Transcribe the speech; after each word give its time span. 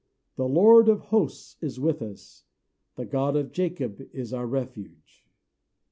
THE 0.35 0.47
LORD 0.47 0.89
OF 0.89 0.99
HOSTS 0.99 1.57
IS 1.61 1.79
WITH 1.79 2.01
US; 2.01 2.45
THE 2.95 3.05
GOD 3.05 3.35
OF 3.35 3.51
JACOB 3.51 4.01
IS 4.11 4.33
OUR 4.33 4.47
REFUGE. 4.47 5.27